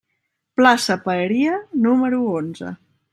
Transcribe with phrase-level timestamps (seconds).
[0.61, 2.73] Plaça Paeria, número onze.